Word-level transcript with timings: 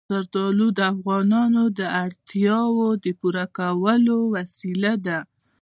زردالو 0.13 0.67
د 0.77 0.79
افغانانو 0.93 1.63
د 1.79 1.81
اړتیاوو 2.03 2.87
د 3.03 3.05
پوره 3.19 3.45
کولو 3.57 4.17
وسیله 4.35 4.93
ده. 5.05 5.19